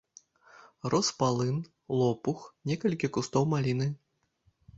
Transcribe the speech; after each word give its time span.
Рос 0.93 1.09
палын, 1.19 1.57
лопух, 1.99 2.39
некалькі 2.73 3.11
кусткоў 3.19 3.43
маліны. 3.53 3.87